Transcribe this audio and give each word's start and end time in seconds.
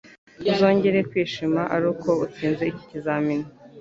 Uzongera 0.51 0.99
kwishima 1.09 1.61
aruko 1.75 2.09
utsinze 2.25 2.63
iki 2.71 2.83
kizamini. 2.89 3.47